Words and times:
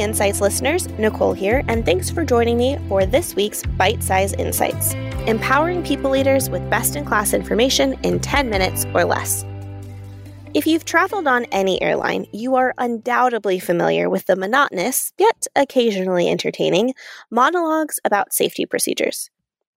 Insights 0.00 0.40
listeners, 0.40 0.88
Nicole 0.98 1.32
here, 1.32 1.62
and 1.68 1.84
thanks 1.84 2.10
for 2.10 2.24
joining 2.24 2.56
me 2.56 2.78
for 2.88 3.04
this 3.04 3.34
week's 3.34 3.62
Bite 3.62 4.02
Size 4.02 4.32
Insights, 4.34 4.94
empowering 5.26 5.82
people 5.82 6.10
leaders 6.10 6.48
with 6.48 6.68
best 6.70 6.96
in 6.96 7.04
class 7.04 7.34
information 7.34 7.94
in 8.02 8.20
10 8.20 8.48
minutes 8.48 8.86
or 8.94 9.04
less. 9.04 9.44
If 10.52 10.66
you've 10.66 10.84
traveled 10.84 11.28
on 11.28 11.44
any 11.46 11.80
airline, 11.80 12.26
you 12.32 12.56
are 12.56 12.74
undoubtedly 12.78 13.60
familiar 13.60 14.10
with 14.10 14.26
the 14.26 14.36
monotonous, 14.36 15.12
yet 15.18 15.46
occasionally 15.54 16.28
entertaining, 16.28 16.94
monologues 17.30 18.00
about 18.04 18.32
safety 18.32 18.66
procedures. 18.66 19.30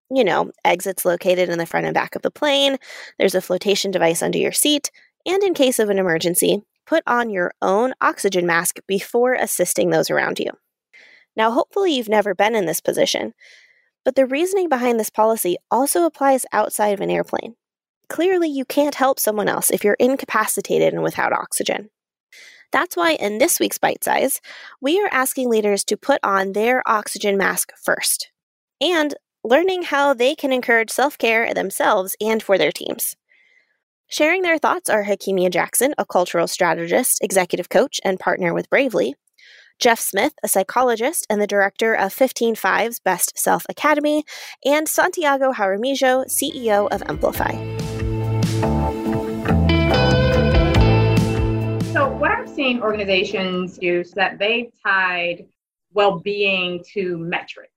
You 0.10 0.24
know, 0.24 0.52
exits 0.66 1.06
located 1.06 1.50
in 1.50 1.60
the 1.60 1.66
front 1.66 1.86
and 1.86 1.94
back 1.94 2.16
of 2.16 2.22
the 2.22 2.32
plane, 2.32 2.78
there's 3.20 3.36
a 3.36 3.42
flotation 3.42 3.92
device 3.92 4.24
under 4.24 4.38
your 4.38 4.52
seat, 4.52 4.90
and 5.26 5.44
in 5.44 5.54
case 5.54 5.80
of 5.80 5.90
an 5.90 6.00
emergency, 6.00 6.64
put 6.86 7.04
on 7.08 7.30
your 7.30 7.54
own 7.62 7.94
oxygen 8.02 8.46
mask 8.46 8.80
before 8.88 9.34
assisting 9.34 9.90
those 9.90 10.10
around 10.10 10.40
you. 10.40 10.52
Now, 11.36 11.52
hopefully, 11.52 11.94
you've 11.94 12.10
never 12.10 12.36
been 12.36 12.56
in 12.56 12.66
this 12.66 12.82
position, 12.82 13.34
but 14.06 14.16
the 14.16 14.26
reasoning 14.26 14.70
behind 14.70 15.00
this 15.00 15.10
policy 15.10 15.58
also 15.72 16.06
applies 16.06 16.46
outside 16.52 16.94
of 16.94 17.02
an 17.02 17.10
airplane. 17.10 17.56
Clearly, 18.10 18.50
you 18.50 18.66
can't 18.66 18.96
help 18.96 19.20
someone 19.20 19.48
else 19.48 19.72
if 19.72 19.84
you're 19.84 19.98
incapacitated 20.00 20.94
and 20.94 21.04
without 21.04 21.34
oxygen. 21.34 21.90
That's 22.72 22.98
why 22.98 23.14
in 23.14 23.38
this 23.38 23.60
week's 23.60 23.78
Bite 23.78 24.04
Size, 24.04 24.42
we 24.82 25.00
are 25.02 25.10
asking 25.12 25.50
leaders 25.50 25.84
to 25.86 25.98
put 25.98 26.20
on 26.24 26.54
their 26.54 26.82
oxygen 26.88 27.38
mask 27.38 27.72
first 27.82 28.32
and 28.82 29.14
learning 29.44 29.84
how 29.84 30.14
they 30.14 30.36
can 30.36 30.52
encourage 30.52 30.90
self 30.90 31.18
care 31.18 31.54
themselves 31.54 32.16
and 32.20 32.42
for 32.42 32.58
their 32.58 32.72
teams. 32.72 33.16
Sharing 34.14 34.44
their 34.44 34.60
thoughts 34.60 34.92
are 34.92 35.06
Hakimia 35.06 35.50
Jackson, 35.50 35.96
a 35.98 36.06
cultural 36.06 36.46
strategist, 36.46 37.18
executive 37.24 37.70
coach, 37.70 38.00
and 38.06 38.20
partner 38.20 38.54
with 38.54 38.70
Bravely, 38.70 39.16
Jeff 39.80 40.00
Smith, 40.00 40.34
a 40.44 40.48
psychologist 40.48 41.26
and 41.32 41.42
the 41.42 41.48
director 41.48 41.96
of 41.96 42.14
15Five's 42.14 43.00
Best 43.00 43.36
Self 43.36 43.66
Academy, 43.70 44.24
and 44.64 44.88
Santiago 44.88 45.52
Jaramillo, 45.52 46.28
CEO 46.28 46.88
of 46.92 47.02
Emplify. 47.10 47.54
So, 51.92 52.08
what 52.12 52.30
I'm 52.30 52.46
seeing 52.46 52.84
organizations 52.84 53.80
do 53.80 54.02
is 54.02 54.12
that 54.12 54.38
they've 54.38 54.72
tied 54.86 55.48
well 55.92 56.20
being 56.20 56.84
to 56.94 57.18
metrics. 57.18 57.73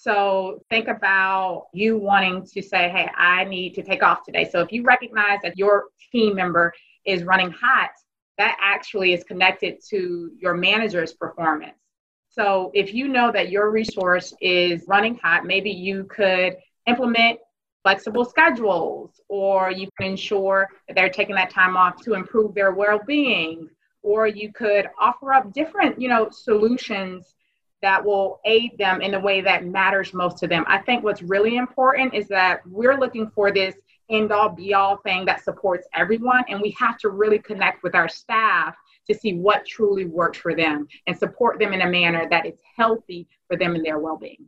So 0.00 0.62
think 0.70 0.86
about 0.86 1.66
you 1.72 1.98
wanting 1.98 2.46
to 2.54 2.62
say, 2.62 2.88
hey, 2.88 3.10
I 3.16 3.42
need 3.42 3.74
to 3.74 3.82
take 3.82 4.04
off 4.04 4.24
today. 4.24 4.48
So 4.48 4.60
if 4.60 4.70
you 4.70 4.84
recognize 4.84 5.40
that 5.42 5.58
your 5.58 5.86
team 6.12 6.36
member 6.36 6.72
is 7.04 7.24
running 7.24 7.50
hot, 7.50 7.90
that 8.36 8.56
actually 8.60 9.12
is 9.12 9.24
connected 9.24 9.78
to 9.90 10.30
your 10.38 10.54
manager's 10.54 11.14
performance. 11.14 11.74
So 12.28 12.70
if 12.74 12.94
you 12.94 13.08
know 13.08 13.32
that 13.32 13.50
your 13.50 13.72
resource 13.72 14.32
is 14.40 14.84
running 14.86 15.18
hot, 15.20 15.44
maybe 15.44 15.70
you 15.70 16.04
could 16.04 16.54
implement 16.86 17.40
flexible 17.82 18.24
schedules 18.24 19.20
or 19.28 19.72
you 19.72 19.88
can 19.98 20.12
ensure 20.12 20.68
that 20.86 20.94
they're 20.94 21.08
taking 21.08 21.34
that 21.34 21.50
time 21.50 21.76
off 21.76 22.00
to 22.02 22.14
improve 22.14 22.54
their 22.54 22.70
well-being 22.70 23.68
or 24.02 24.28
you 24.28 24.52
could 24.52 24.88
offer 25.00 25.32
up 25.32 25.52
different 25.52 26.00
you 26.00 26.08
know 26.08 26.28
solutions 26.30 27.34
that 27.82 28.04
will 28.04 28.40
aid 28.44 28.76
them 28.78 29.00
in 29.00 29.12
the 29.12 29.20
way 29.20 29.40
that 29.40 29.64
matters 29.64 30.12
most 30.12 30.38
to 30.38 30.46
them. 30.46 30.64
I 30.66 30.78
think 30.78 31.04
what's 31.04 31.22
really 31.22 31.56
important 31.56 32.14
is 32.14 32.28
that 32.28 32.60
we're 32.66 32.98
looking 32.98 33.30
for 33.30 33.52
this 33.52 33.74
end 34.10 34.32
all 34.32 34.48
be 34.48 34.74
all 34.74 34.96
thing 34.98 35.24
that 35.26 35.44
supports 35.44 35.86
everyone, 35.94 36.44
and 36.48 36.60
we 36.60 36.74
have 36.78 36.98
to 36.98 37.10
really 37.10 37.38
connect 37.38 37.82
with 37.82 37.94
our 37.94 38.08
staff 38.08 38.74
to 39.08 39.14
see 39.14 39.34
what 39.34 39.66
truly 39.66 40.06
works 40.06 40.38
for 40.38 40.54
them 40.54 40.86
and 41.06 41.16
support 41.16 41.58
them 41.58 41.72
in 41.72 41.82
a 41.82 41.88
manner 41.88 42.26
that 42.30 42.46
is 42.46 42.58
healthy 42.76 43.26
for 43.46 43.56
them 43.56 43.74
and 43.74 43.84
their 43.84 43.98
well 43.98 44.16
being. 44.16 44.46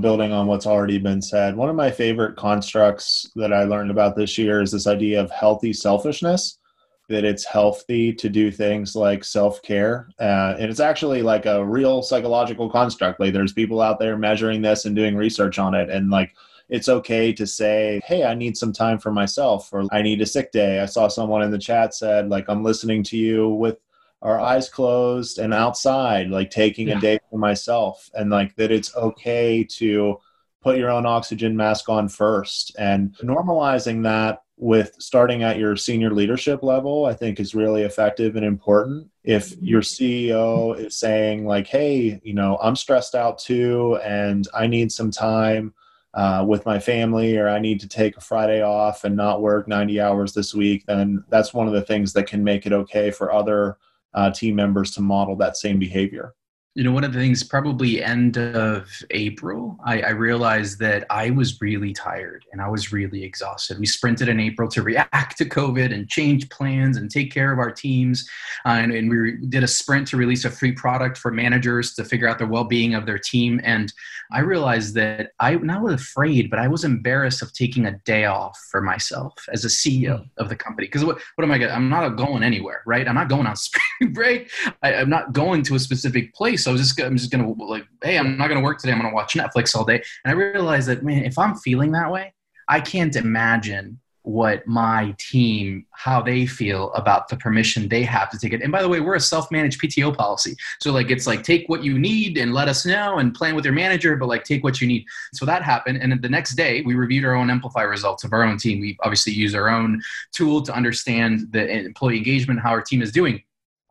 Building 0.00 0.32
on 0.32 0.46
what's 0.46 0.66
already 0.66 0.98
been 0.98 1.22
said, 1.22 1.56
one 1.56 1.68
of 1.68 1.74
my 1.74 1.90
favorite 1.90 2.36
constructs 2.36 3.30
that 3.34 3.52
I 3.52 3.64
learned 3.64 3.90
about 3.90 4.14
this 4.14 4.36
year 4.36 4.60
is 4.60 4.70
this 4.70 4.86
idea 4.86 5.20
of 5.20 5.30
healthy 5.30 5.72
selfishness 5.72 6.58
that 7.08 7.24
it's 7.24 7.44
healthy 7.44 8.12
to 8.12 8.28
do 8.28 8.50
things 8.50 8.94
like 8.94 9.24
self-care 9.24 10.08
uh, 10.20 10.54
and 10.58 10.70
it's 10.70 10.80
actually 10.80 11.22
like 11.22 11.46
a 11.46 11.64
real 11.64 12.02
psychological 12.02 12.70
construct 12.70 13.18
like 13.20 13.32
there's 13.32 13.52
people 13.52 13.80
out 13.80 13.98
there 13.98 14.16
measuring 14.16 14.62
this 14.62 14.84
and 14.84 14.94
doing 14.94 15.16
research 15.16 15.58
on 15.58 15.74
it 15.74 15.90
and 15.90 16.10
like 16.10 16.34
it's 16.68 16.88
okay 16.88 17.32
to 17.32 17.46
say 17.46 18.00
hey 18.04 18.24
i 18.24 18.34
need 18.34 18.56
some 18.56 18.72
time 18.72 18.98
for 18.98 19.10
myself 19.10 19.70
or 19.72 19.84
i 19.90 20.02
need 20.02 20.20
a 20.20 20.26
sick 20.26 20.52
day 20.52 20.80
i 20.80 20.86
saw 20.86 21.08
someone 21.08 21.42
in 21.42 21.50
the 21.50 21.58
chat 21.58 21.94
said 21.94 22.28
like 22.28 22.44
i'm 22.48 22.62
listening 22.62 23.02
to 23.02 23.16
you 23.16 23.48
with 23.48 23.78
our 24.22 24.40
eyes 24.40 24.68
closed 24.68 25.38
and 25.38 25.54
outside 25.54 26.28
like 26.28 26.50
taking 26.50 26.88
yeah. 26.88 26.98
a 26.98 27.00
day 27.00 27.18
for 27.30 27.38
myself 27.38 28.10
and 28.14 28.30
like 28.30 28.54
that 28.56 28.70
it's 28.70 28.94
okay 28.96 29.64
to 29.64 30.18
put 30.62 30.76
your 30.76 30.90
own 30.90 31.06
oxygen 31.06 31.56
mask 31.56 31.88
on 31.88 32.08
first 32.08 32.74
and 32.78 33.16
normalizing 33.18 34.02
that 34.02 34.42
with 34.58 34.94
starting 34.98 35.44
at 35.44 35.58
your 35.58 35.76
senior 35.76 36.12
leadership 36.12 36.62
level, 36.62 37.06
I 37.06 37.14
think 37.14 37.38
is 37.38 37.54
really 37.54 37.82
effective 37.82 38.34
and 38.34 38.44
important. 38.44 39.08
If 39.22 39.54
your 39.60 39.82
CEO 39.82 40.76
is 40.76 40.98
saying, 40.98 41.46
like, 41.46 41.68
hey, 41.68 42.20
you 42.24 42.34
know, 42.34 42.58
I'm 42.60 42.74
stressed 42.74 43.14
out 43.14 43.38
too, 43.38 43.98
and 44.02 44.46
I 44.52 44.66
need 44.66 44.90
some 44.90 45.12
time 45.12 45.74
uh, 46.14 46.44
with 46.46 46.66
my 46.66 46.80
family, 46.80 47.36
or 47.36 47.48
I 47.48 47.60
need 47.60 47.78
to 47.80 47.88
take 47.88 48.16
a 48.16 48.20
Friday 48.20 48.60
off 48.60 49.04
and 49.04 49.14
not 49.14 49.42
work 49.42 49.68
90 49.68 50.00
hours 50.00 50.32
this 50.32 50.52
week, 50.54 50.84
then 50.86 51.24
that's 51.28 51.54
one 51.54 51.68
of 51.68 51.72
the 51.72 51.82
things 51.82 52.12
that 52.14 52.26
can 52.26 52.42
make 52.42 52.66
it 52.66 52.72
okay 52.72 53.12
for 53.12 53.32
other 53.32 53.78
uh, 54.14 54.30
team 54.30 54.56
members 54.56 54.90
to 54.92 55.00
model 55.00 55.36
that 55.36 55.56
same 55.56 55.78
behavior 55.78 56.34
you 56.78 56.84
know, 56.84 56.92
one 56.92 57.02
of 57.02 57.12
the 57.12 57.18
things 57.18 57.42
probably 57.42 58.04
end 58.04 58.38
of 58.38 58.88
April, 59.10 59.76
I, 59.84 60.00
I, 60.00 60.10
realized 60.10 60.78
that 60.78 61.04
I 61.10 61.30
was 61.30 61.60
really 61.60 61.92
tired 61.92 62.44
and 62.52 62.62
I 62.62 62.68
was 62.68 62.92
really 62.92 63.24
exhausted. 63.24 63.80
We 63.80 63.86
sprinted 63.86 64.28
in 64.28 64.38
April 64.38 64.68
to 64.68 64.82
react 64.84 65.38
to 65.38 65.44
COVID 65.44 65.92
and 65.92 66.08
change 66.08 66.48
plans 66.50 66.96
and 66.96 67.10
take 67.10 67.34
care 67.34 67.52
of 67.52 67.58
our 67.58 67.72
teams. 67.72 68.28
Uh, 68.64 68.78
and, 68.78 68.92
and, 68.92 69.10
we 69.10 69.38
did 69.48 69.64
a 69.64 69.66
sprint 69.66 70.06
to 70.08 70.16
release 70.16 70.44
a 70.44 70.50
free 70.50 70.70
product 70.70 71.18
for 71.18 71.32
managers 71.32 71.94
to 71.96 72.04
figure 72.04 72.28
out 72.28 72.38
the 72.38 72.46
well 72.46 72.62
being 72.62 72.94
of 72.94 73.06
their 73.06 73.18
team. 73.18 73.60
And 73.64 73.92
I 74.30 74.40
realized 74.40 74.94
that 74.94 75.32
I 75.40 75.56
not 75.56 75.82
was 75.82 75.94
afraid, 75.94 76.48
but 76.48 76.60
I 76.60 76.68
was 76.68 76.84
embarrassed 76.84 77.42
of 77.42 77.52
taking 77.52 77.86
a 77.86 77.98
day 78.04 78.26
off 78.26 78.56
for 78.70 78.80
myself 78.80 79.34
as 79.52 79.64
a 79.64 79.68
CEO 79.68 80.20
mm. 80.20 80.28
of 80.36 80.48
the 80.48 80.54
company. 80.54 80.86
Because 80.86 81.04
what, 81.04 81.18
what 81.34 81.42
am 81.42 81.50
I 81.50 81.58
going 81.58 81.72
I'm 81.72 81.88
not 81.88 82.10
going 82.10 82.44
anywhere, 82.44 82.82
right? 82.86 83.08
I'm 83.08 83.16
not 83.16 83.28
going 83.28 83.48
on 83.48 83.56
spring 83.56 84.12
break. 84.12 84.52
I, 84.84 84.94
I'm 84.94 85.10
not 85.10 85.32
going 85.32 85.64
to 85.64 85.74
a 85.74 85.80
specific 85.80 86.34
place. 86.34 86.67
I 86.68 86.72
was 86.72 86.80
just 86.80 87.00
I'm 87.00 87.16
just 87.16 87.30
gonna 87.30 87.50
like, 87.52 87.86
hey, 88.02 88.18
I'm 88.18 88.36
not 88.36 88.48
gonna 88.48 88.60
work 88.60 88.78
today. 88.78 88.92
I'm 88.92 89.00
gonna 89.00 89.14
watch 89.14 89.34
Netflix 89.34 89.74
all 89.74 89.84
day. 89.84 90.02
And 90.24 90.32
I 90.32 90.32
realized 90.32 90.88
that 90.88 91.02
man, 91.02 91.24
if 91.24 91.38
I'm 91.38 91.56
feeling 91.56 91.92
that 91.92 92.10
way, 92.10 92.34
I 92.68 92.80
can't 92.80 93.16
imagine 93.16 94.00
what 94.28 94.66
my 94.66 95.14
team 95.18 95.86
how 95.92 96.20
they 96.20 96.44
feel 96.44 96.92
about 96.92 97.28
the 97.28 97.36
permission 97.36 97.88
they 97.88 98.02
have 98.02 98.28
to 98.28 98.38
take 98.38 98.52
it. 98.52 98.60
And 98.60 98.70
by 98.70 98.82
the 98.82 98.88
way 98.88 99.00
we're 99.00 99.14
a 99.14 99.20
self-managed 99.20 99.80
pto 99.80 100.14
policy. 100.14 100.54
So 100.82 100.92
like 100.92 101.10
it's 101.10 101.26
like 101.26 101.42
take 101.42 101.66
what 101.68 101.82
you 101.82 101.98
need 101.98 102.36
and 102.36 102.52
let 102.52 102.68
us 102.68 102.84
know 102.84 103.18
and 103.18 103.34
plan 103.34 103.54
with 103.54 103.64
your 103.64 103.72
manager 103.72 104.16
but 104.16 104.28
like 104.28 104.44
take 104.44 104.62
what 104.62 104.82
you 104.82 104.86
need. 104.86 105.06
So 105.32 105.46
that 105.46 105.62
happened. 105.62 106.02
And 106.02 106.20
the 106.20 106.28
next 106.28 106.56
day 106.56 106.82
we 106.82 106.94
reviewed 106.94 107.24
our 107.24 107.34
own 107.34 107.48
emplify 107.48 107.82
results 107.82 108.22
of 108.22 108.34
our 108.34 108.44
own 108.44 108.58
team. 108.58 108.80
We 108.80 108.98
obviously 109.02 109.32
use 109.32 109.54
our 109.54 109.70
own 109.70 110.02
tool 110.32 110.60
to 110.60 110.74
understand 110.74 111.50
the 111.52 111.66
employee 111.66 112.18
engagement 112.18 112.60
how 112.60 112.70
our 112.70 112.82
team 112.82 113.00
is 113.00 113.10
doing 113.10 113.42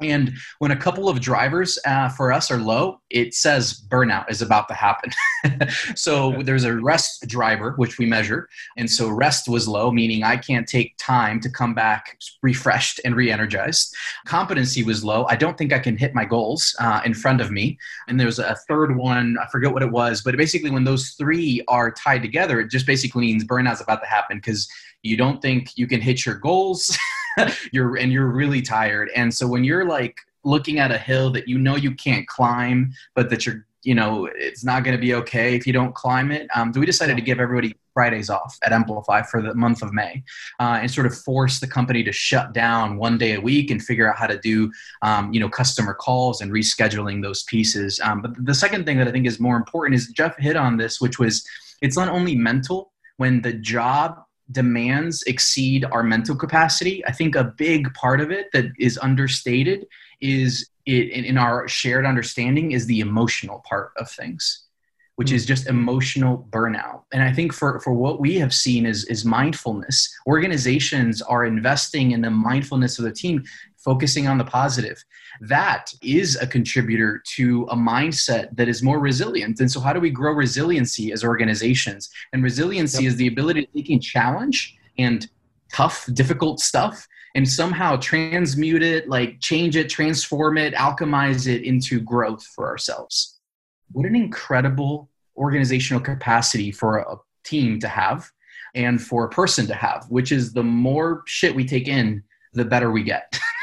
and 0.02 0.34
when 0.60 0.72
a 0.72 0.76
couple 0.76 1.10
of 1.10 1.20
drivers 1.22 1.80
uh, 1.86 2.10
for 2.10 2.32
us 2.32 2.52
are 2.52 2.60
low, 2.60 3.02
it 3.10 3.34
says 3.34 3.82
burnout 3.90 4.30
is 4.30 4.42
about 4.42 4.68
to 4.68 4.74
happen. 4.76 5.12
so 5.96 6.42
there's 6.44 6.66
a 6.66 6.76
rest 6.76 7.28
driver, 7.28 7.74
which 7.78 7.98
we 7.98 8.06
measure. 8.06 8.48
And 8.78 8.90
so 8.90 9.10
rest 9.10 9.48
was 9.50 9.68
low, 9.68 9.92
meaning 9.92 10.24
I 10.24 10.38
can't 10.38 10.68
take 10.68 10.96
time 10.98 11.40
to 11.40 11.50
come 11.50 11.74
back 11.74 12.20
refreshed 12.44 13.02
and 13.06 13.16
re 13.16 13.32
energized. 13.32 13.96
Competency 14.26 14.84
was 14.84 15.04
low. 15.04 15.26
I 15.30 15.36
don't 15.36 15.58
think 15.58 15.74
I 15.74 15.80
can 15.80 15.98
hit 15.98 16.14
my 16.14 16.26
goals 16.26 16.76
uh, 16.80 17.02
in 17.04 17.14
front 17.14 17.42
of 17.42 17.52
me. 17.52 17.78
And 18.08 18.20
there's 18.20 18.40
a 18.40 18.56
third 18.68 18.96
one, 18.96 19.38
I 19.42 19.48
forget 19.48 19.74
what 19.74 19.84
it 19.84 19.92
was, 19.92 20.22
but 20.22 20.38
basically, 20.38 20.70
when 20.70 20.84
those 20.84 21.10
three 21.12 21.64
are 21.68 21.92
tied 21.92 22.22
together, 22.22 22.60
it 22.60 22.70
just 22.70 22.86
basically 22.86 23.22
means 23.22 23.44
burnout's 23.44 23.82
about 23.82 24.02
to 24.02 24.08
happen 24.08 24.38
because 24.38 24.68
you 25.02 25.18
don't 25.18 25.42
think 25.42 25.72
you 25.76 25.88
can 25.88 26.02
hit 26.02 26.26
your 26.26 26.36
goals. 26.36 26.98
you're 27.72 27.98
and 27.98 28.12
you're 28.12 28.28
really 28.28 28.62
tired. 28.62 29.10
And 29.16 29.34
so 29.34 29.48
when 29.48 29.64
you're 29.64 29.86
like 29.86 30.20
looking 30.44 30.80
at 30.80 30.92
a 30.92 30.98
hill 30.98 31.30
that 31.32 31.48
you 31.48 31.58
know 31.58 31.76
you 31.76 31.94
can't 31.94 32.28
climb, 32.28 32.94
but 33.16 33.30
that 33.30 33.46
you're 33.46 33.66
you 33.84 33.96
know 33.96 34.30
it's 34.36 34.66
not 34.66 34.84
going 34.84 34.96
to 34.96 35.02
be 35.02 35.14
okay 35.14 35.56
if 35.56 35.66
you 35.68 35.74
don't 35.74 35.96
climb 35.96 36.32
it. 36.32 36.48
Um, 36.56 36.74
so 36.74 36.80
we 36.80 36.86
decided 36.86 37.16
to 37.16 37.22
give 37.22 37.40
everybody 37.40 37.76
Fridays 37.94 38.30
off 38.30 38.58
at 38.64 38.72
Emplify 38.72 39.24
for 39.24 39.42
the 39.42 39.54
month 39.56 39.82
of 39.82 39.94
May, 39.94 40.24
uh, 40.60 40.80
and 40.82 40.90
sort 40.90 41.08
of 41.08 41.18
force 41.18 41.60
the 41.60 41.68
company 41.68 42.04
to 42.04 42.12
shut 42.12 42.54
down 42.54 42.98
one 42.98 43.18
day 43.18 43.36
a 43.36 43.42
week 43.42 43.72
and 43.72 43.82
figure 43.82 44.10
out 44.10 44.18
how 44.18 44.28
to 44.28 44.38
do, 44.40 44.72
um, 45.02 45.34
you 45.34 45.40
know, 45.40 45.50
customer 45.50 45.94
calls 45.94 46.42
and 46.42 46.52
rescheduling 46.52 47.22
those 47.22 47.44
pieces. 47.44 48.00
Um, 48.04 48.22
but 48.22 48.32
the 48.46 48.54
second 48.54 48.86
thing 48.86 48.98
that 48.98 49.08
I 49.08 49.12
think 49.12 49.26
is 49.26 49.40
more 49.40 49.58
important 49.58 49.96
is 49.96 50.08
Jeff 50.08 50.38
hit 50.38 50.56
on 50.56 50.78
this, 50.78 51.02
which 51.02 51.18
was 51.18 51.46
it's 51.82 51.98
not 51.98 52.10
only 52.10 52.36
mental 52.36 52.92
when 53.18 53.42
the 53.42 53.54
job 53.54 54.24
demands 54.52 55.24
exceed 55.24 55.86
our 55.86 56.04
mental 56.04 56.36
capacity. 56.36 57.06
I 57.06 57.12
think 57.12 57.36
a 57.36 57.44
big 57.44 57.94
part 57.94 58.22
of 58.22 58.32
it 58.32 58.48
that 58.54 58.66
is 58.80 58.98
understated 58.98 59.88
is 60.22 60.70
it, 60.86 61.10
in 61.10 61.38
our 61.38 61.68
shared 61.68 62.06
understanding 62.06 62.72
is 62.72 62.86
the 62.86 63.02
emotional 63.02 63.64
part 63.68 63.92
of 63.98 64.10
things 64.10 64.67
which 65.18 65.32
is 65.32 65.44
mm. 65.44 65.48
just 65.48 65.68
emotional 65.68 66.48
burnout. 66.52 67.02
And 67.12 67.22
I 67.24 67.34
think 67.34 67.52
for, 67.52 67.80
for 67.82 67.92
what 67.92 68.22
we 68.22 68.36
have 68.36 68.54
seen 68.54 68.86
is, 68.86 69.04
is 69.06 69.26
mindfulness. 69.26 70.10
Organizations 70.28 71.22
are 71.24 71.44
investing 71.44 72.12
in 72.12 72.22
the 72.22 72.30
mindfulness 72.30 73.00
of 73.00 73.06
the 73.06 73.12
team, 73.12 73.44
focusing 73.78 74.28
on 74.28 74.38
the 74.38 74.44
positive. 74.44 75.04
That 75.42 75.92
is 76.04 76.36
a 76.36 76.46
contributor 76.46 77.22
to 77.36 77.64
a 77.72 77.76
mindset 77.76 78.56
that 78.56 78.68
is 78.70 78.84
more 78.84 79.00
resilient. 79.00 79.60
And 79.60 79.72
so, 79.72 79.80
how 79.80 79.92
do 79.92 80.00
we 80.00 80.12
grow 80.12 80.34
resiliency 80.34 81.12
as 81.12 81.24
organizations? 81.24 82.10
And 82.32 82.44
resiliency 82.44 83.04
yep. 83.04 83.12
is 83.12 83.18
the 83.18 83.28
ability 83.28 83.66
to 83.66 83.74
take 83.74 83.90
in 83.90 84.00
challenge 84.00 84.76
and 85.00 85.28
tough, 85.74 86.08
difficult 86.14 86.60
stuff 86.60 87.08
and 87.34 87.48
somehow 87.48 87.98
transmute 87.98 88.84
it, 88.84 89.10
like 89.10 89.40
change 89.42 89.76
it, 89.76 89.90
transform 89.90 90.58
it, 90.58 90.74
alchemize 90.76 91.48
it 91.48 91.64
into 91.64 92.00
growth 92.00 92.46
for 92.56 92.68
ourselves 92.68 93.37
what 93.92 94.06
an 94.06 94.16
incredible 94.16 95.10
organizational 95.36 96.02
capacity 96.02 96.72
for 96.72 96.98
a 96.98 97.16
team 97.44 97.80
to 97.80 97.88
have 97.88 98.30
and 98.76 99.02
for 99.02 99.26
a 99.26 99.30
person 99.30 99.66
to 99.68 99.74
have, 99.74 100.06
which 100.10 100.32
is 100.32 100.54
the 100.54 100.64
more 100.64 101.24
shit 101.26 101.56
we 101.56 101.66
take 101.66 101.88
in, 101.88 102.24
the 102.54 102.66
better 102.66 102.92
we 102.92 103.04
get. 103.04 103.40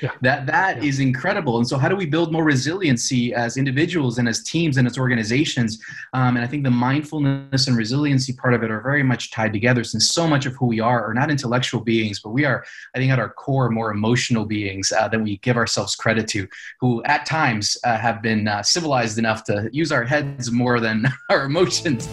Yeah. 0.00 0.10
That 0.22 0.46
that 0.46 0.82
yeah. 0.82 0.88
is 0.88 1.00
incredible. 1.00 1.58
And 1.58 1.68
so, 1.68 1.76
how 1.78 1.88
do 1.88 1.96
we 1.96 2.06
build 2.06 2.32
more 2.32 2.44
resiliency 2.44 3.34
as 3.34 3.56
individuals 3.56 4.18
and 4.18 4.28
as 4.28 4.42
teams 4.42 4.76
and 4.76 4.86
as 4.86 4.98
organizations? 4.98 5.82
Um, 6.12 6.36
and 6.36 6.44
I 6.44 6.48
think 6.48 6.64
the 6.64 6.70
mindfulness 6.70 7.66
and 7.66 7.76
resiliency 7.76 8.32
part 8.32 8.54
of 8.54 8.62
it 8.62 8.70
are 8.70 8.80
very 8.80 9.02
much 9.02 9.30
tied 9.30 9.52
together, 9.52 9.84
since 9.84 10.08
so 10.08 10.26
much 10.26 10.46
of 10.46 10.54
who 10.56 10.66
we 10.66 10.80
are 10.80 11.04
are 11.04 11.14
not 11.14 11.30
intellectual 11.30 11.80
beings, 11.80 12.20
but 12.20 12.30
we 12.30 12.44
are, 12.44 12.64
I 12.94 12.98
think, 12.98 13.12
at 13.12 13.18
our 13.18 13.30
core, 13.30 13.70
more 13.70 13.90
emotional 13.90 14.44
beings 14.44 14.92
uh, 14.92 15.08
than 15.08 15.22
we 15.22 15.38
give 15.38 15.56
ourselves 15.56 15.94
credit 15.96 16.28
to. 16.28 16.48
Who 16.80 17.02
at 17.04 17.26
times 17.26 17.76
uh, 17.84 17.96
have 17.98 18.22
been 18.22 18.48
uh, 18.48 18.62
civilized 18.62 19.18
enough 19.18 19.44
to 19.44 19.68
use 19.72 19.92
our 19.92 20.04
heads 20.04 20.50
more 20.50 20.80
than 20.80 21.06
our 21.30 21.44
emotions. 21.44 22.08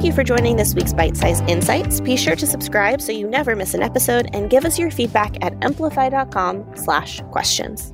Thank 0.00 0.12
you 0.12 0.14
for 0.14 0.24
joining 0.24 0.56
this 0.56 0.74
week's 0.74 0.94
Bite 0.94 1.14
Size 1.14 1.42
Insights. 1.42 2.00
Be 2.00 2.16
sure 2.16 2.34
to 2.34 2.46
subscribe 2.46 3.02
so 3.02 3.12
you 3.12 3.28
never 3.28 3.54
miss 3.54 3.74
an 3.74 3.82
episode 3.82 4.30
and 4.32 4.48
give 4.48 4.64
us 4.64 4.78
your 4.78 4.90
feedback 4.90 5.36
at 5.44 5.52
emplify.com 5.60 6.74
slash 6.74 7.20
questions. 7.30 7.92